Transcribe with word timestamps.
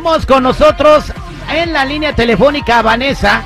Tenemos 0.00 0.24
con 0.24 0.42
nosotros 0.42 1.12
en 1.54 1.74
la 1.74 1.84
línea 1.84 2.14
telefónica 2.14 2.78
a 2.78 2.82
Vanessa. 2.82 3.42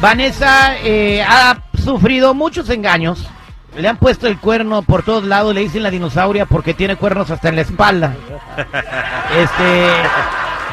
Vanessa 0.00 0.78
eh, 0.82 1.22
ha 1.22 1.58
sufrido 1.84 2.32
muchos 2.32 2.70
engaños. 2.70 3.28
Le 3.76 3.86
han 3.88 3.98
puesto 3.98 4.26
el 4.26 4.38
cuerno 4.38 4.80
por 4.80 5.02
todos 5.02 5.24
lados, 5.24 5.54
le 5.54 5.60
dicen 5.60 5.82
la 5.82 5.90
dinosauria 5.90 6.46
porque 6.46 6.72
tiene 6.72 6.96
cuernos 6.96 7.30
hasta 7.30 7.50
en 7.50 7.56
la 7.56 7.60
espalda. 7.60 8.14
Este, 9.38 9.86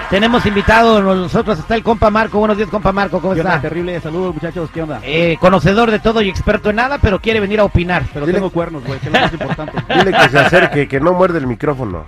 tenemos 0.09 0.45
invitado 0.45 1.01
nosotros, 1.01 1.59
está 1.59 1.75
el 1.75 1.83
compa 1.83 2.09
Marco. 2.09 2.39
Buenos 2.39 2.55
días, 2.55 2.69
compa 2.69 2.93
Marco, 2.93 3.19
¿cómo 3.19 3.33
¿Qué 3.33 3.41
onda? 3.41 3.55
está? 3.55 3.67
Terrible, 3.67 3.99
saludos 3.99 4.35
muchachos, 4.35 4.69
¿qué 4.73 4.83
onda? 4.83 5.01
Eh, 5.03 5.35
conocedor 5.41 5.91
de 5.91 5.99
todo 5.99 6.21
y 6.21 6.29
experto 6.29 6.69
en 6.69 6.77
nada, 6.77 6.97
pero 6.99 7.19
quiere 7.19 7.41
venir 7.41 7.59
a 7.59 7.65
opinar. 7.65 8.03
Pero 8.13 8.25
dile- 8.25 8.35
tengo 8.35 8.51
cuernos, 8.51 8.85
güey, 8.85 9.01
que 9.01 9.07
es 9.09 9.13
lo 9.13 9.19
más 9.19 9.33
importante. 9.33 9.73
Dile 9.93 10.11
que 10.17 10.29
se 10.29 10.39
acerque, 10.39 10.87
que 10.87 11.01
no 11.01 11.11
muerde 11.11 11.39
el 11.39 11.47
micrófono. 11.47 12.05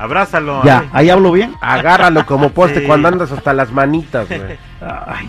Abrázalo. 0.00 0.62
ya, 0.64 0.84
ahí 0.92 1.10
hablo 1.10 1.32
bien. 1.32 1.54
Agárralo 1.60 2.24
como 2.26 2.50
poste 2.50 2.80
Sí. 2.80 2.86
cuando 2.86 3.08
andas 3.08 3.32
hasta 3.32 3.52
las 3.52 3.70
manitas, 3.72 4.28
güey. 4.28 4.58
Ay, 4.80 5.28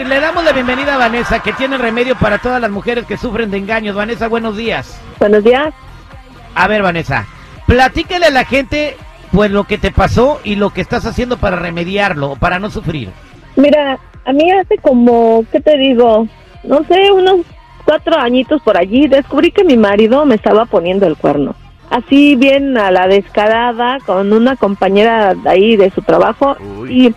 Y 0.00 0.04
le 0.04 0.20
damos 0.20 0.44
la 0.44 0.52
bienvenida 0.52 0.94
a 0.94 0.98
Vanessa, 0.98 1.40
que 1.40 1.52
tiene 1.52 1.78
remedio 1.78 2.14
para 2.16 2.38
todas 2.38 2.60
las 2.60 2.70
mujeres 2.70 3.04
que 3.06 3.16
sufren 3.16 3.50
de 3.50 3.58
engaños. 3.58 3.96
Vanessa, 3.96 4.28
buenos 4.28 4.56
días. 4.56 5.00
Buenos 5.18 5.42
días. 5.44 5.74
A 6.54 6.66
ver, 6.68 6.82
Vanessa, 6.82 7.26
platícale 7.66 8.26
a 8.26 8.30
la 8.30 8.44
gente 8.44 8.96
pues 9.32 9.50
lo 9.50 9.64
que 9.64 9.78
te 9.78 9.90
pasó 9.90 10.40
y 10.44 10.54
lo 10.56 10.70
que 10.70 10.80
estás 10.80 11.04
haciendo 11.04 11.36
para 11.36 11.56
remediarlo, 11.56 12.36
para 12.36 12.58
no 12.58 12.70
sufrir. 12.70 13.10
Mira, 13.56 13.98
a 14.24 14.32
mí 14.32 14.50
hace 14.52 14.78
como, 14.78 15.44
¿qué 15.52 15.60
te 15.60 15.76
digo? 15.76 16.26
No 16.64 16.78
sé, 16.84 17.10
unos 17.12 17.40
cuatro 17.84 18.16
añitos 18.18 18.62
por 18.62 18.78
allí, 18.78 19.06
descubrí 19.08 19.50
que 19.50 19.64
mi 19.64 19.76
marido 19.76 20.24
me 20.24 20.34
estaba 20.36 20.64
poniendo 20.66 21.06
el 21.06 21.16
cuerno. 21.16 21.54
Así 21.90 22.36
bien 22.36 22.76
a 22.76 22.90
la 22.90 23.06
descarada, 23.06 23.98
con 24.04 24.32
una 24.32 24.56
compañera 24.56 25.34
de 25.34 25.48
ahí 25.48 25.76
de 25.76 25.90
su 25.90 26.02
trabajo. 26.02 26.56
Uy. 26.78 27.06
Y 27.06 27.14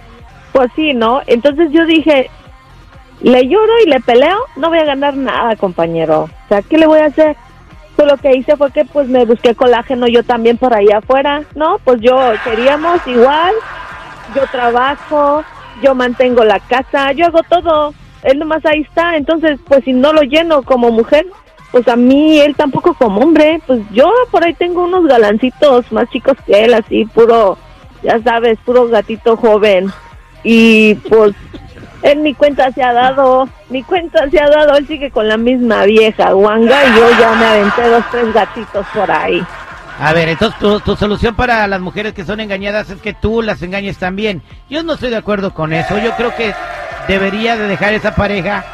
pues 0.54 0.70
sí, 0.76 0.94
¿no? 0.94 1.22
Entonces 1.28 1.70
yo 1.72 1.86
dije, 1.86 2.30
le 3.22 3.48
lloro 3.48 3.74
y 3.86 3.90
le 3.90 4.00
peleo, 4.00 4.38
no 4.56 4.70
voy 4.70 4.80
a 4.80 4.86
ganar 4.86 5.16
nada, 5.16 5.56
compañero. 5.56 6.24
O 6.24 6.48
sea, 6.50 6.62
¿qué 6.62 6.78
le 6.78 6.88
voy 6.88 7.00
a 7.00 7.06
hacer? 7.06 7.36
Pues 7.96 8.08
lo 8.08 8.18
que 8.18 8.36
hice 8.36 8.56
fue 8.56 8.72
que 8.72 8.86
pues 8.86 9.08
me 9.08 9.26
busqué 9.26 9.54
colágeno 9.54 10.08
yo 10.08 10.24
también 10.24 10.58
por 10.58 10.74
ahí 10.74 10.90
afuera, 10.90 11.44
¿no? 11.56 11.78
Pues 11.84 12.02
yo 12.02 12.18
queríamos 12.44 13.06
igual, 13.06 13.54
yo 14.36 14.44
trabajo, 14.52 15.44
yo 15.84 15.94
mantengo 15.94 16.44
la 16.44 16.60
casa, 16.60 17.12
yo 17.12 17.28
hago 17.28 17.42
todo, 17.48 17.94
él 18.24 18.40
nomás 18.40 18.66
ahí 18.66 18.82
está, 18.82 19.18
entonces 19.18 19.60
pues 19.68 19.84
si 19.84 19.94
no 19.94 20.14
lo 20.14 20.22
lleno 20.22 20.64
como 20.64 20.90
mujer, 20.92 21.28
pues 21.72 21.88
a 21.88 21.96
mí 21.96 22.40
él 22.40 22.56
tampoco 22.56 22.94
como 22.94 23.22
hombre, 23.22 23.62
pues 23.66 23.82
yo 23.92 24.12
por 24.30 24.44
ahí 24.44 24.54
tengo 24.54 24.84
unos 24.84 25.06
galancitos 25.08 25.90
más 25.92 26.10
chicos 26.10 26.36
que 26.46 26.66
él, 26.66 26.74
así 26.74 27.06
puro, 27.06 27.58
ya 28.04 28.22
sabes, 28.22 28.60
puro 28.66 28.88
gatito 28.88 29.38
joven 29.38 29.92
y 30.44 30.96
pues 30.96 31.34
él 32.02 32.24
ni 32.24 32.34
cuenta 32.34 32.72
se 32.72 32.84
ha 32.84 32.92
dado, 32.92 33.48
ni 33.70 33.84
cuenta 33.84 34.30
se 34.30 34.40
ha 34.40 34.50
dado, 34.50 34.76
él 34.78 34.88
sigue 34.88 35.12
con 35.12 35.28
la 35.28 35.38
misma 35.38 35.86
vieja 35.86 36.34
guanga 36.34 36.86
y 36.86 36.96
yo 36.96 37.10
ya 37.20 37.32
me 37.34 37.46
aventé 37.46 37.88
dos, 37.90 38.04
tres 38.12 38.34
gatitos 38.34 38.86
por 38.94 39.10
ahí. 39.10 39.42
A 40.00 40.14
ver, 40.14 40.30
entonces 40.30 40.60
tu, 40.60 40.80
tu 40.80 40.96
solución 40.96 41.36
para 41.36 41.68
las 41.68 41.80
mujeres 41.80 42.14
que 42.14 42.26
son 42.26 42.40
engañadas 42.40 42.90
es 42.90 43.00
que 43.00 43.14
tú 43.14 43.44
las 43.44 43.62
engañes 43.62 43.98
también. 43.98 44.42
Yo 44.68 44.82
no 44.82 44.94
estoy 44.94 45.12
de 45.12 45.18
acuerdo 45.18 45.54
con 45.54 45.74
eso. 45.74 45.96
Yo 46.00 46.12
creo 46.16 46.36
que 46.36 46.56
debería 47.08 47.56
de 47.56 47.68
dejar 47.68 47.94
esa 47.94 48.16
pareja 48.16 48.66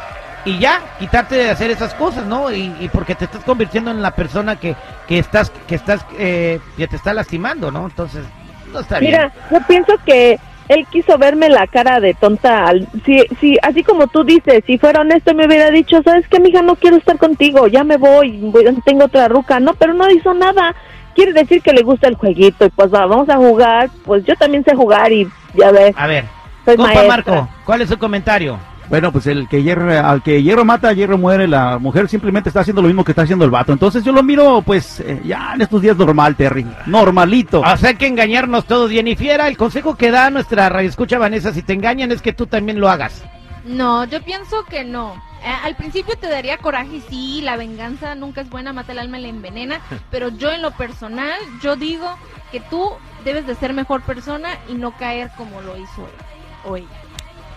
y 0.44 0.58
ya 0.58 0.80
quitarte 0.98 1.34
de 1.36 1.50
hacer 1.50 1.70
esas 1.70 1.94
cosas, 1.94 2.24
¿no? 2.26 2.50
Y, 2.52 2.74
y 2.80 2.88
porque 2.92 3.14
te 3.14 3.24
estás 3.26 3.44
convirtiendo 3.44 3.90
en 3.90 4.00
la 4.02 4.12
persona 4.12 4.56
que, 4.56 4.74
que 5.06 5.18
estás 5.18 5.50
que 5.66 5.74
estás 5.74 6.04
eh, 6.18 6.60
que 6.76 6.86
te 6.86 6.96
está 6.96 7.12
lastimando, 7.12 7.70
¿no? 7.70 7.84
Entonces 7.86 8.24
no 8.72 8.80
está 8.80 8.98
bien. 8.98 9.12
Mira, 9.12 9.32
yo 9.50 9.58
pienso 9.66 9.94
que 10.06 10.38
él 10.68 10.86
quiso 10.90 11.16
verme 11.18 11.48
la 11.48 11.66
cara 11.66 11.98
de 11.98 12.12
tonta. 12.14 12.70
Si, 13.04 13.22
si, 13.40 13.56
así 13.62 13.82
como 13.82 14.06
tú 14.06 14.22
dices, 14.24 14.62
si 14.66 14.76
fuera 14.78 15.00
honesto 15.00 15.34
me 15.34 15.46
hubiera 15.46 15.70
dicho, 15.70 16.02
¿sabes 16.02 16.28
qué, 16.28 16.38
mija? 16.40 16.60
No 16.62 16.76
quiero 16.76 16.96
estar 16.96 17.16
contigo, 17.18 17.66
ya 17.68 17.84
me 17.84 17.96
voy, 17.96 18.36
voy- 18.38 18.66
tengo 18.84 19.06
otra 19.06 19.28
ruca. 19.28 19.60
No, 19.60 19.74
pero 19.74 19.94
no 19.94 20.10
hizo 20.10 20.34
nada. 20.34 20.74
Quiere 21.14 21.32
decir 21.32 21.62
que 21.62 21.72
le 21.72 21.82
gusta 21.82 22.06
el 22.06 22.14
jueguito 22.16 22.66
y 22.66 22.68
pues 22.70 22.92
va, 22.94 23.06
vamos 23.06 23.28
a 23.28 23.36
jugar. 23.36 23.88
Pues 24.04 24.24
yo 24.24 24.36
también 24.36 24.62
sé 24.64 24.74
jugar 24.76 25.10
y 25.10 25.26
ya 25.54 25.70
ves, 25.72 25.94
A 25.96 26.06
ver, 26.06 26.24
soy 26.64 26.76
compa 26.76 26.92
maestra. 26.94 27.08
Marco, 27.34 27.48
¿cuál 27.64 27.80
es 27.82 27.88
su 27.88 27.98
comentario? 27.98 28.58
Bueno, 28.88 29.12
pues 29.12 29.26
el 29.26 29.48
que 29.48 29.62
hierro, 29.62 29.90
al 29.90 30.22
que 30.22 30.42
hierro 30.42 30.64
mata, 30.64 30.92
hierro 30.92 31.18
muere, 31.18 31.46
la 31.46 31.78
mujer 31.78 32.08
simplemente 32.08 32.48
está 32.48 32.60
haciendo 32.60 32.80
lo 32.80 32.88
mismo 32.88 33.04
que 33.04 33.12
está 33.12 33.22
haciendo 33.22 33.44
el 33.44 33.50
vato. 33.50 33.72
Entonces 33.72 34.02
yo 34.02 34.12
lo 34.12 34.22
miro, 34.22 34.62
pues, 34.62 35.00
eh, 35.00 35.20
ya 35.24 35.52
en 35.54 35.60
estos 35.60 35.82
días 35.82 35.96
normal, 35.96 36.36
Terry. 36.36 36.66
Normalito. 36.86 37.60
O 37.60 37.76
sea, 37.76 37.90
hay 37.90 37.96
que 37.96 38.06
engañarnos 38.06 38.64
todos. 38.64 38.90
Jennifer, 38.90 39.40
el 39.42 39.56
consejo 39.56 39.96
que 39.96 40.10
da 40.10 40.30
nuestra 40.30 40.68
radio 40.68 40.88
escucha 40.88 41.18
Vanessa, 41.18 41.52
si 41.52 41.62
te 41.62 41.74
engañan 41.74 42.12
es 42.12 42.22
que 42.22 42.32
tú 42.32 42.46
también 42.46 42.80
lo 42.80 42.88
hagas. 42.88 43.22
No, 43.64 44.04
yo 44.06 44.22
pienso 44.22 44.64
que 44.64 44.84
no. 44.84 45.14
Eh, 45.44 45.52
al 45.64 45.76
principio 45.76 46.16
te 46.18 46.28
daría 46.28 46.56
coraje, 46.56 47.00
sí, 47.08 47.42
la 47.42 47.56
venganza 47.56 48.14
nunca 48.14 48.40
es 48.40 48.48
buena, 48.48 48.72
mata 48.72 48.92
el 48.92 48.98
alma 48.98 49.18
y 49.18 49.22
la 49.22 49.28
envenena, 49.28 49.80
pero 50.10 50.30
yo 50.30 50.50
en 50.50 50.62
lo 50.62 50.72
personal, 50.72 51.38
yo 51.62 51.76
digo 51.76 52.08
que 52.50 52.60
tú 52.60 52.90
debes 53.24 53.46
de 53.46 53.54
ser 53.54 53.74
mejor 53.74 54.02
persona 54.02 54.48
y 54.68 54.74
no 54.74 54.96
caer 54.96 55.30
como 55.36 55.60
lo 55.60 55.76
hizo 55.76 56.02
él 56.06 56.24
o 56.64 56.76
ella. 56.76 56.86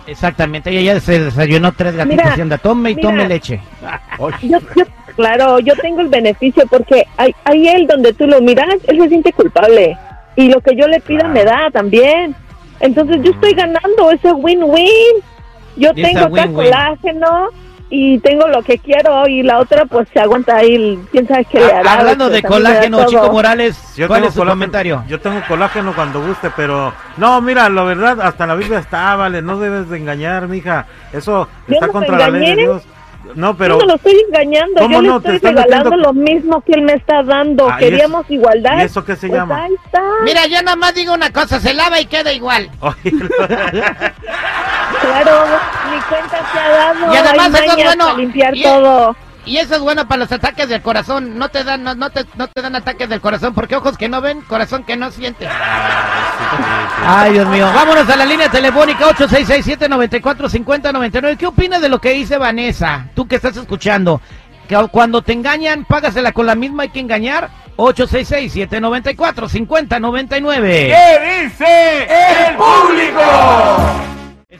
Exactamente, 0.08 0.70
ella 0.72 0.94
ya 0.94 1.00
se 1.00 1.20
desayunó 1.20 1.72
tres 1.74 1.96
gatitos 1.96 2.24
Mira, 2.26 2.36
y 2.38 2.42
anda, 2.42 2.58
tome 2.58 2.92
y 2.92 2.96
mira. 2.96 3.10
tome 3.10 3.28
leche. 3.28 3.60
Yo, 4.42 4.60
yo, 4.76 4.84
claro, 5.16 5.60
yo 5.60 5.76
tengo 5.76 6.02
el 6.02 6.08
beneficio 6.10 6.66
porque 6.70 7.06
hay, 7.18 7.36
hay 7.44 7.68
él 7.68 7.88
donde 7.88 8.14
tú 8.14 8.26
lo 8.28 8.42
miras, 8.42 8.68
él 8.88 9.00
se 9.02 9.10
siente 9.10 9.32
culpable. 9.34 9.98
Y 10.36 10.50
lo 10.50 10.62
que 10.62 10.76
yo 10.76 10.88
le 10.88 11.00
pida 11.02 11.20
Claro. 11.20 11.34
me 11.34 11.44
da 11.44 11.70
también. 11.72 12.36
Entonces 12.80 13.18
yo 13.22 13.32
estoy 13.32 13.54
ganando 13.54 14.12
ese 14.12 14.32
win-win. 14.32 14.88
Yo 15.76 15.94
tengo 15.94 16.20
acá 16.22 16.48
colágeno 16.52 17.50
y 17.94 18.18
tengo 18.19 18.47
lo 18.47 18.63
que 18.63 18.78
quiero 18.79 19.28
y 19.28 19.44
la 19.44 19.59
otra 19.59 19.85
pues 19.85 20.07
se 20.13 20.19
aguanta 20.22 20.56
ahí, 20.56 20.97
quién 21.12 21.28
sabe 21.28 21.46
qué 21.46 21.59
le 21.59 21.66
Ah, 21.72 21.79
hará. 21.79 21.94
Hablando 22.00 22.29
de 22.29 22.41
pues, 22.41 22.52
me 22.59 22.63
da 22.63 22.69
colágeno. 22.72 23.06
Chico 23.06 23.31
Morales, 23.31 23.78
Yo 23.97 24.07
¿cuál 24.07 24.19
tengo 24.22 24.28
es 24.29 24.34
su 24.34 24.40
colágeno- 24.40 24.52
comentario? 24.53 25.03
Yo 25.09 25.19
tengo 25.19 25.41
colágeno 25.47 25.94
cuando 25.94 26.25
guste, 26.25 26.50
pero 26.56 26.94
no, 27.18 27.41
mira, 27.41 27.69
la 27.69 27.84
verdad, 27.84 28.22
hasta 28.22 28.47
la 28.47 28.56
Biblia 28.56 28.79
está, 28.79 29.16
vale, 29.18 29.41
no 29.41 29.59
debes 29.59 29.90
de 29.90 29.97
engañar, 29.97 30.47
mija. 30.47 30.85
Eso 31.12 31.47
Yo 31.68 31.74
está 31.75 31.88
no 31.88 31.91
contra 31.94 32.18
la 32.18 32.29
ley 32.29 32.56
de. 32.56 32.62
Dios. 32.63 32.84
No, 33.35 33.56
pero 33.56 33.75
Yo 33.75 33.81
no 33.85 33.91
lo 33.91 33.96
estoy 33.97 34.19
engañando, 34.28 34.81
¿Cómo 34.81 34.96
yo 34.96 35.02
no? 35.03 35.19
le 35.19 35.35
estoy 35.35 35.52
regalando 35.52 35.91
metiendo- 35.91 35.97
lo 36.08 36.13
mismo 36.13 36.62
que 36.62 36.72
él 36.73 36.81
me 36.81 36.94
está 36.94 37.22
dando. 37.22 37.69
Ah, 37.69 37.78
¿y 37.79 37.84
eso- 37.84 37.90
Queríamos 37.91 38.25
igualdad. 38.31 38.78
¿y 38.79 38.81
eso 38.81 39.06
qué 39.06 39.16
se 39.16 39.28
Pues 39.28 39.40
llama? 39.40 39.63
ahí 39.63 39.73
está. 39.85 40.02
Mira, 40.23 40.47
yo 40.47 40.62
nada 40.63 40.75
más 40.75 40.96
digo 40.96 41.13
una 41.13 41.29
cosa, 41.31 41.59
se 41.59 41.73
lava 41.75 42.02
y 42.02 42.06
queda 42.08 42.34
igual. 42.34 42.69
Claro, 45.02 45.46
mi 45.92 46.00
cuenta 46.02 46.38
se 46.52 46.60
ha 46.60 46.70
dado. 46.70 47.14
Y 47.14 47.18
además 47.18 47.54
hay 47.54 47.66
eso 47.68 47.78
es 47.78 47.84
bueno. 47.86 48.06
para 48.06 48.18
limpiar 48.18 48.56
Y- 48.56 48.64
todo. 48.64 49.16
Y 49.44 49.58
eso 49.58 49.74
es 49.74 49.82
bueno 49.82 50.08
para 50.08 50.20
los 50.20 50.32
ataques 50.32 50.70
del 50.70 50.84
corazón. 50.84 51.40
No 51.40 51.50
te 51.50 51.64
dan, 51.64 51.82
no, 51.84 51.96
no 51.96 52.12
te, 52.12 52.28
no 52.36 52.48
te 52.48 52.62
dan 52.62 52.76
ataques 52.76 53.10
del 53.10 53.22
corazón, 53.22 53.56
porque 53.56 53.76
ojos 53.76 53.98
que 53.98 54.08
no 54.08 54.22
ven, 54.22 54.42
corazón 54.42 54.84
que 54.84 54.96
no 54.96 55.10
siente. 55.10 55.48
Ay, 57.04 57.34
Dios 57.34 57.48
mío. 57.48 57.68
Vámonos 57.74 58.08
a 58.08 58.16
la 58.18 58.26
línea 58.26 58.50
telefónica 58.50 59.08
8667-945099. 59.08 61.38
¿Qué 61.38 61.47
opinas 61.47 61.82
de 61.82 61.90
lo 61.90 61.97
que 62.00 62.12
dice 62.12 62.38
Vanessa? 62.38 63.08
Tú 63.16 63.28
que 63.28 63.38
estás 63.38 63.58
escuchando. 63.58 64.22
Que 64.68 64.76
cuando 64.92 65.24
te 65.24 65.34
engañan, 65.34 65.86
págasela 65.86 66.34
con 66.34 66.46
la 66.46 66.54
misma, 66.54 66.84
hay 66.84 66.90
que 66.90 67.00
engañar. 67.00 67.50
8667-945099. 67.78 70.62
¿Qué 70.62 71.42
dice 71.47 72.04
el 72.47 72.56
público? 72.58 73.22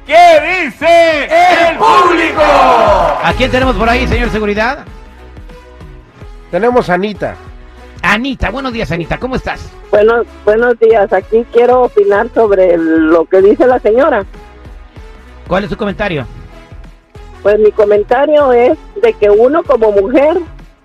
¿Qué 0.09 0.65
dice 0.65 1.25
el 1.25 1.77
público? 1.77 2.41
¿A 2.41 3.31
quién 3.37 3.51
tenemos 3.51 3.77
por 3.77 3.91
ahí, 3.91 4.09
señor 4.09 4.31
Seguridad? 4.31 4.87
Tenemos 6.51 6.89
a 6.89 6.95
Anita. 6.95 7.37
Anita, 8.01 8.49
buenos 8.49 8.73
días, 8.73 8.91
Anita, 8.91 9.19
¿cómo 9.19 9.37
estás? 9.37 9.71
Bueno, 9.91 10.23
buenos 10.47 10.79
días. 10.79 11.13
Aquí 11.13 11.45
quiero 11.53 11.83
opinar 11.83 12.31
sobre 12.35 12.79
lo 12.79 13.27
que 13.27 13.43
dice 13.43 13.67
la 13.67 13.81
señora. 13.81 14.25
¿Cuál 15.47 15.65
es 15.65 15.71
su 15.71 15.77
comentario? 15.77 16.27
Pues 17.43 17.59
mi 17.59 17.71
comentario 17.71 18.51
es 18.55 18.79
de 19.03 19.13
que 19.13 19.29
uno 19.29 19.63
como 19.63 19.93
mujer, 19.93 20.39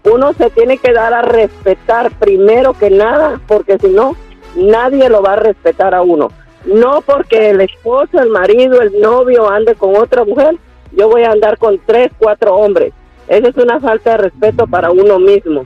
uno 0.04 0.34
se 0.34 0.50
tiene 0.50 0.80
que 0.80 0.92
dar 0.92 1.14
a 1.14 1.22
respetar 1.22 2.12
primero 2.12 2.74
que 2.74 2.90
nada, 2.90 3.40
porque 3.48 3.78
si 3.80 3.88
no, 3.88 4.18
nadie 4.58 5.08
lo 5.08 5.22
va 5.22 5.34
a 5.34 5.38
respetar 5.38 5.96
a 5.96 6.02
uno. 6.02 6.28
No 6.65 7.01
porque 7.01 7.50
el 7.51 7.62
esposo, 7.62 8.19
el 8.21 8.30
marido, 8.30 8.81
el 8.81 9.00
novio 9.01 9.50
ande 9.50 9.75
con 9.75 9.95
otra 9.95 10.24
mujer, 10.24 10.56
yo 10.92 11.10
voy 11.10 11.24
a 11.24 11.31
andar 11.31 11.57
con 11.57 11.80
tres, 11.86 12.12
cuatro 12.18 12.56
hombres. 12.56 12.94
Eso 13.27 13.48
es 13.48 13.57
una 13.57 13.80
falta 13.80 14.12
de 14.12 14.18
respeto 14.18 14.68
para 14.68 14.92
uno 14.92 15.19
mismo. 15.19 15.65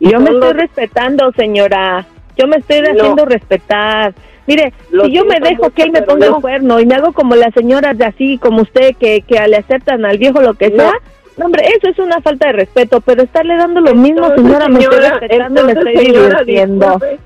Y 0.00 0.10
Yo 0.10 0.18
me 0.20 0.30
estoy 0.30 0.40
los- 0.52 0.56
respetando, 0.56 1.30
señora. 1.36 2.06
Yo 2.36 2.46
me 2.46 2.56
estoy 2.56 2.80
No. 2.80 2.88
haciendo 2.90 3.24
respetar. 3.26 4.14
Mire, 4.46 4.72
si 4.90 5.12
yo 5.12 5.24
me 5.24 5.38
dejo 5.40 5.70
que 5.70 5.82
él 5.84 5.92
me 5.92 6.02
ponga 6.02 6.28
no. 6.28 6.36
el 6.36 6.42
cuerno 6.42 6.80
y 6.80 6.86
me 6.86 6.94
hago 6.96 7.12
como 7.12 7.34
las 7.36 7.54
señoras 7.54 7.96
de 7.96 8.04
así, 8.06 8.36
como 8.38 8.62
usted, 8.62 8.94
que, 8.96 9.22
que 9.22 9.36
le 9.48 9.56
aceptan 9.56 10.04
al 10.04 10.18
viejo 10.18 10.40
lo 10.42 10.54
que 10.54 10.68
No. 10.70 10.82
sea, 10.82 10.92
no, 11.38 11.46
hombre, 11.46 11.64
eso 11.68 11.88
es 11.90 11.98
una 11.98 12.20
falta 12.20 12.48
de 12.48 12.52
respeto, 12.54 13.00
pero 13.00 13.22
estarle 13.22 13.56
dando 13.56 13.80
lo 13.80 13.94
mismo, 13.94 14.26
Entonces, 14.26 14.44
señora, 14.44 14.68
me 14.68 14.80
estoy 14.80 14.98
respetando 14.98 15.60
entonces, 15.60 15.86
estoy 15.94 16.06
divirtiendo. 16.12 16.86
disculpe- 16.86 17.18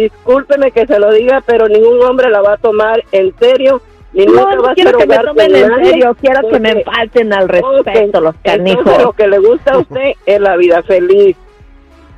discúlpeme 0.00 0.70
que 0.70 0.86
se 0.86 0.98
lo 0.98 1.12
diga, 1.12 1.42
pero 1.46 1.68
ningún 1.68 2.02
hombre 2.02 2.30
la 2.30 2.40
va 2.42 2.54
a 2.54 2.56
tomar 2.56 3.02
en 3.12 3.34
serio. 3.38 3.80
Ni 4.12 4.24
nunca 4.24 4.40
No, 4.40 4.46
va 4.46 4.54
no 4.54 4.68
a 4.68 4.74
quiero 4.74 4.98
que 4.98 5.06
me 5.06 5.18
tomen 5.18 5.54
en 5.56 5.68
nadie, 5.68 5.90
serio, 5.90 6.16
quiero 6.20 6.48
que 6.48 6.58
me 6.60 6.72
porque- 6.74 6.84
falten 6.84 7.32
al 7.34 7.48
respeto 7.48 7.80
Ok, 7.80 7.86
los 7.86 8.34
Entonces, 8.44 8.76
lo 8.76 8.82
canijos. 8.82 9.14
que 9.14 9.28
le 9.28 9.38
gusta 9.38 9.72
a 9.72 9.78
usted 9.78 10.12
es 10.26 10.40
la 10.40 10.56
vida 10.56 10.82
feliz. 10.84 11.36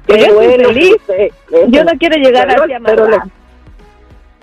Que 0.07 0.15
Qué 0.15 0.21
yo 0.21 0.27
soy 0.27 0.47
bueno 0.47 0.69
feliz. 0.69 0.93
usted- 0.97 1.29
Yo 1.69 1.85
no 1.85 1.93
quiero 1.99 2.17
llegar 2.17 2.47
Pero- 2.49 2.63
así 2.65 2.73
a 2.73 2.81
pero 2.81 3.09
le- 3.09 3.19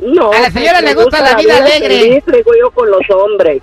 No, 0.01 0.31
A 0.33 0.39
la 0.41 0.51
señora 0.51 0.79
que 0.79 0.85
le 0.87 0.93
gusta 0.95 1.21
la 1.21 1.37
vida 1.37 1.57
alegre. 1.57 1.97
feliz, 1.99 2.23
digo 2.25 2.51
yo 2.59 2.71
con 2.71 2.91
los 2.91 3.01
hombres. 3.11 3.61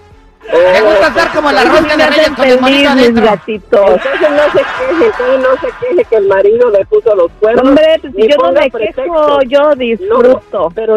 Le 0.51 0.83
Oh, 0.83 0.85
gusta 0.91 1.07
estar 1.09 1.33
como 1.33 1.53
la 1.53 1.65
rosca 1.65 1.97
de 1.97 1.97
Me 1.97 2.07
reyes 2.11 2.29
con 2.31 2.47
el 2.49 2.61
monito 2.61 2.91
adentro. 2.91 3.25
gatitos. 3.25 3.81
Entonces 3.91 4.31
no 4.31 4.45
se 4.53 4.59
queje, 4.59 5.07
entonces 5.07 5.39
no 5.41 5.57
se 5.61 5.87
queje 5.87 6.05
que 6.05 6.17
el 6.17 6.27
marido 6.27 6.71
le 6.71 6.85
puso 6.87 7.15
los 7.15 7.31
cuernos. 7.41 7.69
Hombre, 7.69 7.85
pues 8.01 8.13
si 8.17 8.29
yo 8.29 8.37
no 8.43 8.53
me 8.53 8.71
pretextos. 8.71 9.05
quejo, 9.05 9.43
yo 9.43 9.75
disfruto. 9.77 10.69
pero, 10.75 10.97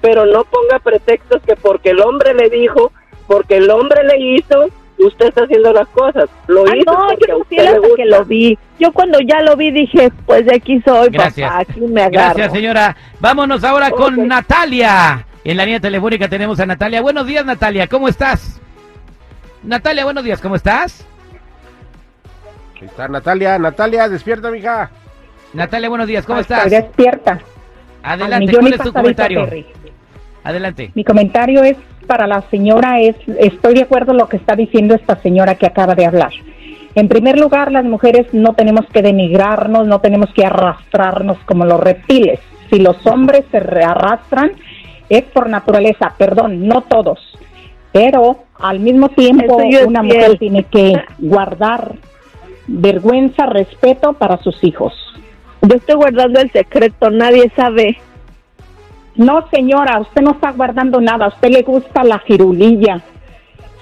pero 0.00 0.26
no 0.26 0.44
ponga 0.44 0.78
pretextos 0.78 1.42
que 1.42 1.56
porque 1.56 1.90
el 1.90 2.00
hombre 2.00 2.34
le 2.34 2.48
dijo, 2.50 2.92
porque 3.26 3.56
el 3.56 3.68
hombre 3.70 4.04
le 4.04 4.18
hizo, 4.36 4.66
usted 4.98 5.26
está 5.26 5.42
haciendo 5.42 5.72
las 5.72 5.88
cosas. 5.88 6.28
Lo 6.46 6.62
Ah, 6.66 6.76
hizo 6.76 6.92
no, 6.92 7.08
porque 7.08 7.26
yo 7.26 7.34
a 7.34 7.36
no 7.36 7.42
usted 7.42 7.56
fui 7.56 7.64
le 7.66 7.78
gusta. 7.80 7.96
que 7.96 8.04
lo 8.06 8.24
vi. 8.24 8.58
Yo 8.78 8.92
cuando 8.92 9.18
ya 9.20 9.42
lo 9.42 9.56
vi 9.56 9.70
dije, 9.72 10.12
pues 10.24 10.46
de 10.46 10.54
aquí 10.54 10.80
soy, 10.84 11.08
Gracias. 11.10 11.50
papá, 11.50 11.62
aquí 11.62 11.80
me 11.80 12.02
agarro. 12.02 12.34
Gracias, 12.36 12.52
señora. 12.52 12.96
Vámonos 13.18 13.64
ahora 13.64 13.90
con 13.90 14.14
Ok. 14.20 14.26
Natalia. 14.26 15.24
En 15.44 15.56
la 15.56 15.64
línea 15.64 15.80
telefónica 15.80 16.28
tenemos 16.28 16.60
a 16.60 16.66
Natalia. 16.66 17.00
Buenos 17.02 17.26
días, 17.26 17.44
Natalia. 17.44 17.86
¿Cómo 17.86 18.06
estás? 18.08 18.57
Natalia, 19.62 20.04
buenos 20.04 20.24
días. 20.24 20.40
¿Cómo 20.40 20.56
estás? 20.56 21.06
Ahí 22.80 22.86
está 22.86 23.08
Natalia, 23.08 23.58
Natalia, 23.58 24.08
despierta, 24.08 24.50
mija. 24.50 24.90
Natalia, 25.52 25.88
buenos 25.88 26.06
días. 26.06 26.24
¿Cómo 26.26 26.40
Estoy 26.40 26.56
estás? 26.56 26.70
despierta. 26.70 27.40
Adelante. 28.02 28.46
millón 28.46 28.60
¿Cuál 28.60 28.72
y 28.72 28.74
es 28.74 28.82
tu 28.82 28.92
pasadito, 28.92 29.22
comentario? 29.24 29.64
Adelante. 30.44 30.92
Mi 30.94 31.04
comentario 31.04 31.62
es 31.64 31.76
para 32.06 32.26
la 32.26 32.42
señora, 32.50 33.00
es 33.00 33.16
estoy 33.38 33.74
de 33.74 33.82
acuerdo 33.82 34.12
en 34.12 34.18
lo 34.18 34.28
que 34.28 34.36
está 34.36 34.54
diciendo 34.54 34.94
esta 34.94 35.16
señora 35.20 35.56
que 35.56 35.66
acaba 35.66 35.94
de 35.94 36.06
hablar. 36.06 36.30
En 36.94 37.08
primer 37.08 37.38
lugar, 37.38 37.70
las 37.70 37.84
mujeres 37.84 38.26
no 38.32 38.54
tenemos 38.54 38.86
que 38.92 39.02
denigrarnos, 39.02 39.86
no 39.86 40.00
tenemos 40.00 40.32
que 40.32 40.46
arrastrarnos 40.46 41.38
como 41.44 41.64
los 41.64 41.80
reptiles. 41.80 42.40
Si 42.70 42.78
los 42.78 43.04
hombres 43.06 43.44
se 43.50 43.58
arrastran, 43.58 44.52
es 45.08 45.24
por 45.24 45.48
naturaleza, 45.48 46.14
perdón, 46.16 46.66
no 46.66 46.82
todos. 46.82 47.18
Pero 47.98 48.36
al 48.60 48.78
mismo 48.78 49.08
tiempo, 49.08 49.60
es 49.60 49.84
una 49.84 50.02
fiel. 50.02 50.14
mujer 50.14 50.38
tiene 50.38 50.62
que 50.64 50.92
guardar 51.18 51.94
vergüenza, 52.68 53.46
respeto 53.46 54.12
para 54.12 54.36
sus 54.38 54.62
hijos. 54.62 54.92
Yo 55.62 55.74
estoy 55.76 55.96
guardando 55.96 56.38
el 56.38 56.50
secreto, 56.52 57.10
nadie 57.10 57.50
sabe. 57.56 57.98
No, 59.16 59.44
señora, 59.50 59.98
usted 60.00 60.22
no 60.22 60.30
está 60.32 60.52
guardando 60.52 61.00
nada. 61.00 61.24
A 61.24 61.28
usted 61.28 61.50
le 61.50 61.62
gusta 61.62 62.04
la 62.04 62.20
jirulilla. 62.20 63.02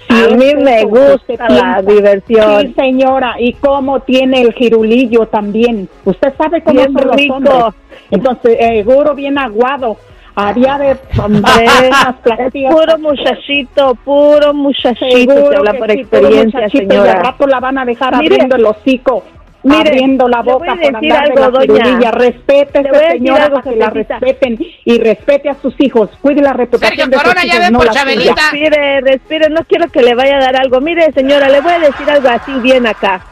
A 0.08 0.20
es 0.20 0.36
mí 0.36 0.54
me 0.54 0.84
gusta 0.84 1.48
la 1.50 1.82
diversión. 1.82 2.62
Sí, 2.62 2.74
señora. 2.74 3.34
¿Y 3.38 3.52
cómo 3.54 4.00
tiene 4.00 4.40
el 4.40 4.54
jirulillo 4.54 5.26
también? 5.26 5.90
Usted 6.06 6.32
sabe 6.38 6.62
cómo 6.62 6.74
Bien 6.80 6.92
son 6.94 7.06
los 7.06 7.16
rico. 7.16 7.34
hombres. 7.34 7.74
Entonces, 8.10 8.56
eh, 8.58 8.82
seguro 8.82 9.14
bien 9.14 9.36
aguado. 9.36 9.98
Haría 10.38 10.76
de 10.76 10.96
Hombre, 11.18 11.42
puro 12.70 12.98
muchachito, 12.98 13.94
puro 14.04 14.52
muchachito, 14.52 15.48
se 15.50 15.56
habla 15.56 15.72
por 15.72 15.90
sí, 15.90 16.00
experiencia, 16.00 16.60
muchachito, 16.60 16.84
Y 16.84 16.86
señora. 16.88 17.12
al 17.12 17.24
rato 17.24 17.46
la 17.46 17.58
van 17.58 17.78
a 17.78 17.84
dejar 17.86 18.16
Mire, 18.18 18.34
abriendo 18.34 18.56
el 18.56 18.66
hocico. 18.66 19.24
mire, 19.62 19.88
abriendo 19.88 20.28
la 20.28 20.42
boca 20.42 20.76
por 20.76 20.96
andar 20.96 21.00
de 21.00 21.10
algo, 21.10 21.40
la 21.40 21.48
doña. 21.48 22.10
Respete 22.10 22.78
a 22.78 22.82
decir 22.82 23.00
señora 23.12 23.44
algo, 23.46 23.62
que 23.62 23.76
la 23.76 23.88
respeten 23.88 24.58
y 24.84 24.98
respete 24.98 25.48
a 25.48 25.54
sus 25.54 25.74
hijos. 25.80 26.10
Cuide 26.20 26.42
la 26.42 26.52
reputación 26.52 27.10
Sergio 27.10 27.18
de 27.18 27.18
sus 27.18 27.44
hijos, 27.44 27.58
ven 27.58 27.72
no 27.72 27.78
por 27.78 27.86
la. 27.86 28.04
Respire, 28.04 29.00
respire, 29.00 29.48
no 29.48 29.64
quiero 29.64 29.88
que 29.88 30.02
le 30.02 30.14
vaya 30.14 30.36
a 30.36 30.40
dar 30.40 30.56
algo. 30.56 30.82
Mire, 30.82 31.10
señora, 31.12 31.48
le 31.48 31.62
voy 31.62 31.72
a 31.72 31.78
decir 31.78 32.10
algo 32.10 32.28
así 32.28 32.52
bien 32.60 32.86
acá. 32.86 33.24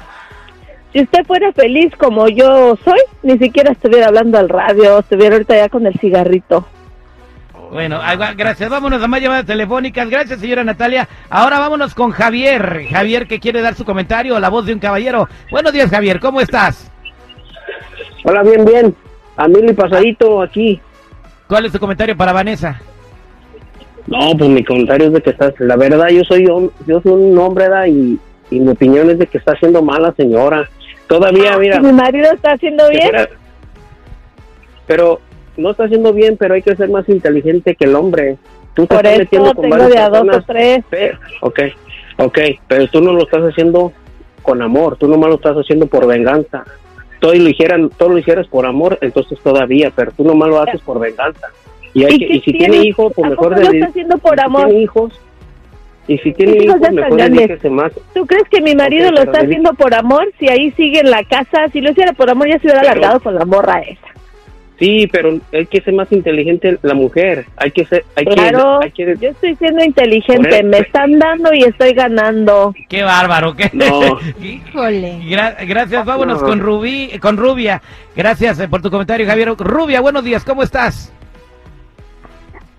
Si 0.95 1.03
usted 1.03 1.23
fuera 1.27 1.53
feliz 1.53 1.95
como 1.99 2.29
yo 2.29 2.77
soy, 2.83 3.01
ni 3.23 3.37
siquiera 3.37 3.73
estuviera 3.73 4.07
hablando 4.07 4.39
al 4.39 4.49
radio, 4.49 5.01
estuviera 5.01 5.35
ahorita 5.35 5.55
ya 5.55 5.69
con 5.69 5.87
el 5.87 5.93
cigarrito. 5.99 6.67
Bueno, 7.75 7.99
gracias. 8.37 8.71
Vámonos 8.71 9.03
a 9.03 9.09
más 9.09 9.21
llamadas 9.21 9.47
telefónicas. 9.47 10.09
Gracias, 10.09 10.39
señora 10.39 10.63
Natalia. 10.63 11.09
Ahora 11.29 11.59
vámonos 11.59 11.93
con 11.93 12.13
Javier. 12.13 12.87
Javier 12.89 13.27
que 13.27 13.41
quiere 13.41 13.63
dar 13.63 13.75
su 13.75 13.85
comentario, 13.85 14.39
la 14.39 14.49
voz 14.49 14.65
de 14.65 14.75
un 14.75 14.79
caballero. 14.79 15.29
Buenos 15.51 15.73
días, 15.73 15.91
Javier. 15.91 16.21
¿Cómo 16.21 16.41
estás? 16.41 16.89
Hola, 18.23 18.45
bien, 18.45 18.65
bien. 18.65 18.95
A 19.37 19.49
mil 19.49 19.69
y 19.69 19.73
pasadito 19.73 20.41
aquí. 20.41 20.81
¿Cuál 21.49 21.65
es 21.67 21.73
tu 21.73 21.81
comentario 21.81 22.17
para 22.17 22.33
Vanessa? 22.33 22.81
No, 24.07 24.37
pues 24.39 24.49
mi 24.51 24.63
comentario 24.63 25.09
es 25.09 25.13
de 25.15 25.21
que 25.23 25.31
estás, 25.31 25.53
la 25.59 25.75
verdad, 25.75 26.07
yo 26.11 26.23
soy 26.23 26.45
hom- 26.45 26.71
yo 26.87 27.01
soy 27.01 27.11
un 27.13 27.37
hombre, 27.39 27.69
¿verdad? 27.69 27.87
Y, 27.87 28.21
y 28.53 28.61
mi 28.61 28.69
opinión 28.69 29.11
es 29.11 29.19
de 29.19 29.27
que 29.27 29.39
está 29.39 29.51
haciendo 29.55 29.83
mal 29.83 30.01
la 30.01 30.13
señora. 30.15 30.69
Todavía, 31.09 31.59
mira, 31.59 31.79
Si 31.79 31.83
mi 31.83 31.93
marido 31.93 32.31
está 32.33 32.53
haciendo 32.53 32.89
bien, 32.89 33.03
fuera- 33.03 33.29
pero 34.87 35.21
no 35.57 35.71
está 35.71 35.85
haciendo 35.85 36.13
bien, 36.13 36.37
pero 36.37 36.55
hay 36.55 36.63
que 36.63 36.75
ser 36.77 36.89
más 36.91 37.09
inteligente 37.09 37.75
que 37.75 37.85
el 37.85 37.95
hombre. 37.95 38.37
Tú 38.75 38.87
te 38.87 38.95
por 38.97 39.07
estás 39.07 39.21
eso 39.33 39.55
tengo 39.55 39.89
de 39.89 39.99
a 39.99 40.09
dos 40.09 40.27
o 40.37 40.43
tres. 40.43 40.85
pero- 40.91 41.19
ok, 41.41 41.61
ok, 42.19 42.39
pero 42.67 42.87
tú 42.89 43.01
no 43.01 43.13
lo 43.13 43.23
estás 43.23 43.43
haciendo 43.43 43.93
con 44.43 44.61
amor, 44.63 44.97
tú 44.97 45.07
nomás 45.09 45.29
lo 45.31 45.37
estás 45.37 45.57
haciendo 45.57 45.87
por 45.87 46.07
venganza. 46.07 46.65
Todo 47.21 47.35
lo 47.35 47.49
hicieran, 47.49 47.89
todo 47.91 48.11
lo 48.11 48.19
hicieras 48.19 48.47
por 48.49 48.67
amor, 48.67 48.99
entonces 49.01 49.39
todavía, 49.43 49.91
pero 49.95 50.11
tú 50.13 50.25
nomás 50.25 50.49
lo 50.51 50.61
haces 50.61 50.81
por 50.83 50.99
venganza. 51.01 51.49
Y, 51.95 52.05
hay 52.05 52.15
¿Y 52.17 52.19
que- 52.19 52.27
qué 52.27 52.35
y 52.35 52.41
si 52.41 52.53
tiene? 52.53 52.77
hijos, 52.79 53.13
pues 53.15 53.27
¿A 53.27 53.31
mejor 53.31 53.53
lo 53.59 53.69
de- 53.71 53.79
está 53.79 53.87
haciendo 53.91 54.19
por 54.19 54.35
si 54.39 54.45
amor? 54.45 54.67
tiene 54.67 54.83
hijos, 54.83 55.21
y 56.07 56.19
si 56.19 56.33
tiene 56.35 56.53
hijos 56.65 56.77
hijos, 56.77 56.93
mejor 56.93 57.71
más. 57.71 57.93
¿Tú 58.13 58.27
crees 58.27 58.45
que 58.51 58.61
mi 58.61 58.75
marido 58.75 59.09
Ok, 59.09 59.15
lo 59.15 59.23
está 59.23 59.39
haciendo 59.39 59.73
por 59.75 59.95
amor? 59.95 60.29
Si 60.39 60.49
ahí 60.49 60.71
sigue 60.73 61.01
en 61.01 61.11
la 61.11 61.23
casa, 61.25 61.69
si 61.73 61.81
lo 61.81 61.93
hiciera 61.93 62.13
por 62.13 62.29
amor 62.29 62.49
ya 62.49 62.59
se 62.59 62.67
hubiera 62.67 62.81
Pero- 62.81 62.93
alargado 62.93 63.21
con 63.21 63.35
la 63.37 63.45
morra 63.47 63.79
esa. 63.81 64.04
Sí, 64.79 65.07
pero 65.13 65.39
hay 65.53 65.67
que 65.67 65.81
ser 65.83 65.95
más 65.95 66.11
inteligente 66.11 66.79
la 66.83 66.95
mujer. 66.95 67.47
Hay 67.57 67.71
que 67.71 67.85
ser, 67.87 68.05
hay 68.17 68.25
Claro, 68.25 68.81
que, 68.81 68.87
hay 68.87 68.91
que 68.91 69.17
yo 69.21 69.31
estoy 69.31 69.55
siendo 69.55 69.85
inteligente, 69.85 70.65
me 70.65 70.79
están 70.79 71.17
dando 71.19 71.55
y 71.55 71.63
estoy 71.63 71.93
ganando. 71.93 72.75
Qué 72.89 73.05
bárbaro, 73.05 73.55
qué. 73.55 73.71
No. 73.73 74.19
Híjole. 74.43 75.21
Gra- 75.21 75.57
gracias, 75.67 76.05
vámonos 76.05 76.41
No. 76.43 76.49
con 76.49 76.59
Rubí, 76.59 77.11
con 77.21 77.37
Rubia. 77.37 77.81
Gracias 78.17 78.59
eh, 78.59 78.67
por 78.67 78.83
tu 78.83 78.91
comentario, 78.91 79.27
Javier. 79.27 79.55
Rubia, 79.57 80.01
buenos 80.01 80.25
días, 80.25 80.45
¿cómo 80.45 80.65
estás? 80.65 81.13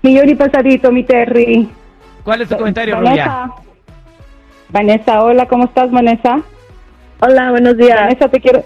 Millón 0.02 0.30
y 0.30 0.36
pasadito, 0.36 0.92
mi 0.92 1.04
Terry. 1.04 1.70
¿Cuál 2.24 2.42
es 2.42 2.50
tu 2.50 2.58
comentario, 2.58 3.00
Rubia? 3.00 3.10
Vanessa. 3.26 3.52
Vanessa, 4.70 5.24
hola, 5.24 5.46
¿cómo 5.48 5.66
estás, 5.66 5.90
Vanessa? 5.92 6.42
Hola, 7.22 7.52
buenos 7.52 7.78
días. 7.78 7.96
Vanessa, 8.00 8.28
te 8.28 8.42
quiero... 8.42 8.64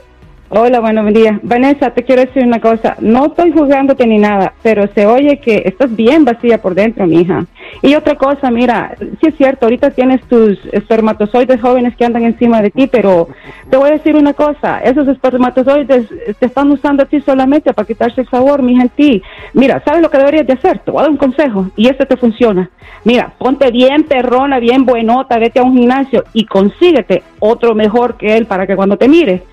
Hola, 0.52 0.80
buenos 0.80 1.14
días. 1.14 1.40
Vanessa, 1.44 1.92
te 1.92 2.04
quiero 2.04 2.26
decir 2.26 2.44
una 2.44 2.60
cosa. 2.60 2.96
No 3.02 3.28
estoy 3.28 3.52
juzgándote 3.52 4.08
ni 4.08 4.18
nada, 4.18 4.54
pero 4.64 4.88
se 4.96 5.06
oye 5.06 5.38
que 5.38 5.62
estás 5.64 5.96
bien 5.96 6.26
vacía 6.26 6.60
por 6.60 6.74
dentro, 6.74 7.06
mija. 7.06 7.46
Y 7.84 7.94
otra 7.94 8.16
cosa, 8.16 8.50
mira, 8.50 8.96
sí 9.00 9.28
es 9.28 9.36
cierto, 9.36 9.68
ahorita 9.68 9.92
tienes 9.92 10.24
tus 10.24 10.58
espermatozoides 10.72 11.62
jóvenes 11.62 11.96
que 11.96 12.04
andan 12.04 12.24
encima 12.24 12.64
de 12.64 12.72
ti, 12.72 12.88
pero 12.88 13.28
te 13.70 13.78
voy 13.78 13.90
a 13.90 13.94
decir 13.94 14.16
una 14.16 14.34
cosa. 14.34 14.80
Esos 14.80 15.08
espermatozoides 15.08 16.08
te 16.40 16.46
están 16.48 16.72
usando 16.72 17.04
a 17.04 17.06
ti 17.06 17.22
solamente 17.22 17.72
para 17.72 17.86
quitarse 17.86 18.22
el 18.22 18.30
sabor, 18.30 18.64
mija, 18.64 18.82
en 18.82 18.90
ti. 18.90 19.22
Mira, 19.54 19.84
¿sabes 19.86 20.02
lo 20.02 20.10
que 20.10 20.18
deberías 20.18 20.48
de 20.48 20.54
hacer? 20.54 20.80
Te 20.80 20.90
voy 20.90 21.02
a 21.02 21.04
dar 21.04 21.12
un 21.12 21.18
consejo 21.18 21.68
y 21.76 21.90
este 21.90 22.08
te 22.08 22.18
funciona. 22.18 22.72
Mira, 23.04 23.34
ponte 23.38 23.70
bien 23.70 24.06
perrona, 24.06 24.58
bien 24.58 24.84
buenota, 24.84 25.38
vete 25.38 25.60
a 25.60 25.64
un 25.64 25.78
gimnasio 25.78 26.24
y 26.34 26.48
consíguete 26.48 27.22
otro 27.38 27.76
mejor 27.76 28.18
que 28.18 28.36
él 28.36 28.48
para 28.48 28.66
que 28.66 28.76
cuando 28.76 28.98
te 28.98 29.08
mire 29.08 29.44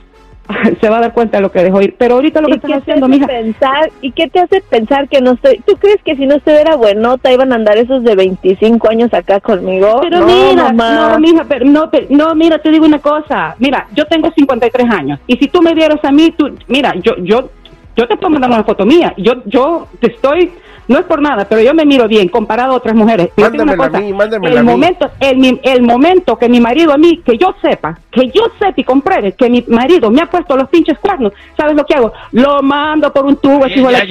se 0.81 0.89
va 0.89 0.99
a 0.99 1.01
dar 1.01 1.13
cuenta 1.13 1.39
de 1.39 1.43
lo 1.43 1.51
que 1.51 1.63
dejó 1.63 1.81
ir. 1.83 1.95
Pero 1.99 2.17
ahorita 2.17 2.41
lo 2.41 2.49
que 2.49 2.55
¿Y 2.55 2.57
están 2.57 2.73
haciendo, 2.75 3.09
mija, 3.09 3.27
pensar, 3.27 3.91
¿Y 4.01 4.13
qué 4.13 4.29
te 4.29 4.41
hace 4.41 4.61
pensar 4.61 5.09
que 5.09 5.21
no 5.21 5.33
estoy? 5.33 5.61
¿Tú 5.67 5.77
crees 5.77 6.01
que 6.05 6.17
si 6.17 6.27
no 6.27 6.37
estuviera 6.37 6.77
buenota 6.77 7.33
iban 7.33 7.53
a 7.53 7.57
andar 7.57 7.77
esos 7.79 8.03
de 8.05 8.15
25 8.15 8.89
años 8.89 9.13
acá 9.13 9.41
conmigo? 9.41 10.01
Pero 10.03 10.21
no, 10.21 10.27
mira, 10.27 10.73
mamá. 10.73 11.11
no, 11.13 11.19
mija, 11.19 11.45
pero 11.49 11.65
no, 11.65 11.91
pero- 11.91 12.07
no, 12.11 12.35
mira, 12.35 12.59
te 12.59 12.71
digo 12.71 12.87
una 12.87 13.01
cosa. 13.01 13.55
Mira, 13.59 13.87
yo 13.95 14.07
tengo 14.07 14.31
53 14.31 14.91
años 14.91 15.21
y 15.27 15.37
si 15.37 15.49
tú 15.49 15.63
me 15.63 15.75
vieras 15.75 15.99
a 16.05 16.13
mí, 16.13 16.33
tú, 16.37 16.51
mira, 16.69 16.95
yo, 17.03 17.17
yo, 17.19 17.51
yo 17.97 18.07
te 18.07 18.17
puedo 18.17 18.31
mandar 18.31 18.51
una 18.51 18.65
foto 18.65 18.85
mía. 18.87 19.15
Yo, 19.17 19.43
yo 19.47 19.89
te 20.01 20.09
estoy 20.09 20.53
No 20.89 20.99
es 21.01 21.05
por 21.05 21.21
nada, 21.21 21.47
pero 21.49 21.61
yo 21.63 21.75
me 21.75 21.85
miro 21.85 22.07
bien 22.07 22.29
comparado 22.29 22.73
a 22.73 22.77
otras 22.77 22.95
mujeres. 22.95 23.31
Yo 23.37 23.47
te 23.47 23.51
digo 23.53 23.65
una 23.65 23.75
Mándemela 23.77 23.85
a 23.85 23.89
cosa, 23.91 24.01
mí, 24.01 24.13
mándemela 24.13 24.53
el 24.53 24.59
a 24.59 24.63
mí. 24.63 24.69
momento, 24.71 25.11
el, 25.21 25.37
mi- 25.39 25.61
el 25.65 25.83
momento 25.83 26.37
que 26.39 26.49
mi 26.49 26.61
marido 26.61 26.93
a 26.93 26.97
mí, 26.99 27.23
que 27.25 27.37
yo 27.37 27.55
sepa, 27.61 27.99
que 28.13 28.29
yo 28.31 28.45
sepa 28.59 28.75
y 28.77 28.85
compruebe 28.85 29.33
que 29.33 29.51
mi 29.51 29.65
marido 29.69 30.11
me 30.11 30.23
ha 30.23 30.27
puesto 30.27 30.57
los 30.57 30.69
pinches 30.69 30.99
cuernos, 31.01 31.33
¿sabes 31.57 31.75
lo 31.77 31.85
que 31.85 31.95
hago? 31.95 32.13
Lo 32.33 32.63
mando 32.63 33.13
por 33.13 33.25
un 33.27 33.37
tubo, 33.37 33.67
ese 33.67 33.79
hijo 33.81 33.89
de 33.89 33.93
la 33.93 34.05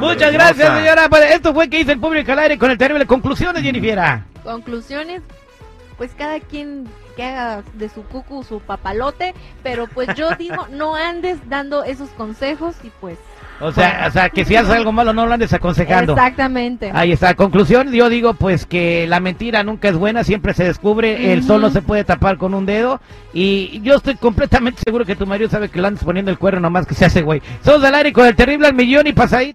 Muchas 0.00 0.32
gracias, 0.32 0.78
señora. 0.78 1.08
Pues 1.08 1.30
esto 1.34 1.52
fue 1.54 1.68
que 1.68 1.80
hizo 1.80 1.92
el 1.92 1.98
público 2.00 2.32
al 2.32 2.38
aire 2.40 2.58
con 2.58 2.70
el 2.70 2.78
terrible. 2.78 3.06
Conclusiones, 3.06 3.62
Jennifer. 3.62 3.98
Conclusiones, 4.44 5.22
pues 5.98 6.12
cada 6.16 6.40
quien 6.40 6.86
que 7.20 7.26
haga 7.26 7.62
de 7.74 7.90
su 7.90 8.02
cucu 8.02 8.42
su 8.44 8.60
papalote, 8.60 9.34
pero 9.62 9.86
pues 9.86 10.08
yo 10.16 10.30
digo, 10.38 10.66
no 10.72 10.94
andes 10.94 11.38
dando 11.50 11.84
esos 11.84 12.08
consejos 12.10 12.76
y 12.82 12.90
pues... 13.00 13.18
O 13.62 13.72
sea, 13.72 14.06
o 14.08 14.10
sea, 14.10 14.30
que 14.30 14.46
si 14.46 14.56
haces 14.56 14.72
algo 14.72 14.90
malo 14.90 15.12
no 15.12 15.26
lo 15.26 15.34
andes 15.34 15.52
aconsejando. 15.52 16.14
Exactamente. 16.14 16.90
Ahí 16.94 17.12
está. 17.12 17.34
Conclusión, 17.34 17.92
yo 17.92 18.08
digo 18.08 18.32
pues 18.32 18.64
que 18.64 19.06
la 19.06 19.20
mentira 19.20 19.62
nunca 19.62 19.90
es 19.90 19.96
buena, 19.96 20.24
siempre 20.24 20.54
se 20.54 20.64
descubre, 20.64 21.34
el 21.34 21.42
sol 21.42 21.60
no 21.60 21.68
se 21.68 21.82
puede 21.82 22.04
tapar 22.04 22.38
con 22.38 22.54
un 22.54 22.64
dedo 22.64 23.02
y 23.34 23.82
yo 23.82 23.96
estoy 23.96 24.14
completamente 24.14 24.80
seguro 24.82 25.04
que 25.04 25.14
tu 25.14 25.26
marido 25.26 25.50
sabe 25.50 25.68
que 25.68 25.78
le 25.78 25.88
andas 25.88 26.02
poniendo 26.02 26.30
el 26.30 26.38
cuerno 26.38 26.60
nomás 26.60 26.86
que 26.86 26.94
se 26.94 27.04
hace 27.04 27.20
güey. 27.20 27.42
Somos 27.62 27.84
al 27.84 27.96
aire 27.96 28.14
con 28.14 28.26
el 28.26 28.34
terrible 28.34 28.66
al 28.66 28.74
millón 28.74 29.06
y 29.06 29.12
pasadito. 29.12 29.48